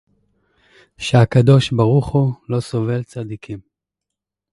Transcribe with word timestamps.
שהקדוש-ברוך-הוא 0.97 2.33
לא 2.49 2.59
סובל 2.59 3.03
צדיקים 3.03 3.59